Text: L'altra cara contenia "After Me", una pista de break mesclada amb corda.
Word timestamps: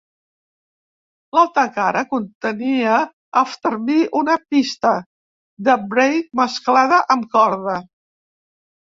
L'altra 1.37 1.65
cara 1.73 2.01
contenia 2.13 2.95
"After 3.41 3.73
Me", 3.89 3.97
una 4.21 4.37
pista 4.55 4.95
de 5.69 5.77
break 5.93 6.33
mesclada 6.41 7.01
amb 7.17 7.29
corda. 7.37 7.77